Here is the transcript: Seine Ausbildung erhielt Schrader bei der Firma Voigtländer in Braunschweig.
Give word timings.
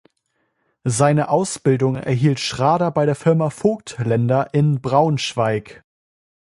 Seine 0.87 1.29
Ausbildung 1.29 1.95
erhielt 1.95 2.39
Schrader 2.39 2.89
bei 2.89 3.05
der 3.05 3.13
Firma 3.13 3.51
Voigtländer 3.51 4.51
in 4.51 4.81
Braunschweig. 4.81 5.83